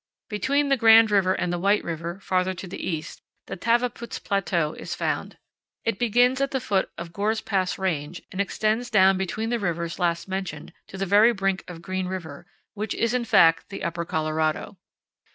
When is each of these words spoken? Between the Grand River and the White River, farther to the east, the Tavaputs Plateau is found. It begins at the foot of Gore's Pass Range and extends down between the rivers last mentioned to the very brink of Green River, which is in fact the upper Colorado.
Between 0.29 0.69
the 0.69 0.77
Grand 0.77 1.11
River 1.11 1.35
and 1.35 1.53
the 1.53 1.59
White 1.59 1.83
River, 1.83 2.19
farther 2.21 2.55
to 2.55 2.65
the 2.67 2.83
east, 2.89 3.21
the 3.45 3.55
Tavaputs 3.55 4.17
Plateau 4.17 4.73
is 4.73 4.95
found. 4.95 5.37
It 5.85 5.99
begins 5.99 6.41
at 6.41 6.49
the 6.49 6.59
foot 6.59 6.89
of 6.97 7.13
Gore's 7.13 7.39
Pass 7.41 7.77
Range 7.77 8.19
and 8.31 8.41
extends 8.41 8.89
down 8.89 9.15
between 9.15 9.49
the 9.51 9.59
rivers 9.59 9.99
last 9.99 10.27
mentioned 10.27 10.73
to 10.87 10.97
the 10.97 11.05
very 11.05 11.33
brink 11.33 11.63
of 11.67 11.83
Green 11.83 12.07
River, 12.07 12.47
which 12.73 12.95
is 12.95 13.13
in 13.13 13.25
fact 13.25 13.69
the 13.69 13.83
upper 13.83 14.03
Colorado. 14.03 14.77